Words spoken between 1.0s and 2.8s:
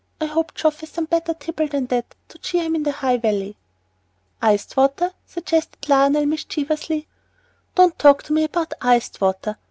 better tipple than that to cheer him